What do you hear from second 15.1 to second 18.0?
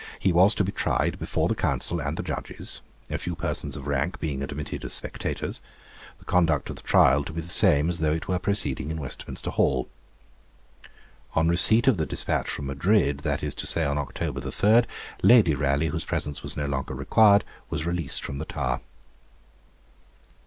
Lady Raleigh, whose presence was no longer required, was